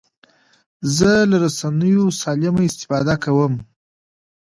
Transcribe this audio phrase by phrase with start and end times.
[0.97, 3.53] زه له رسنیو سالمه استفاده کوم.